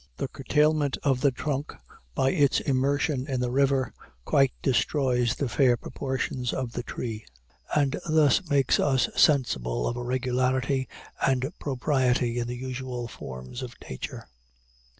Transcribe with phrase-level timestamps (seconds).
[0.17, 1.75] The curtailment of the trunk
[2.15, 3.93] by its immersion in the river
[4.25, 7.23] quite destroys the fair proportions of the tree,
[7.75, 10.89] and thus makes us sensible of a regularity
[11.21, 14.25] and propriety in the usual forms of nature.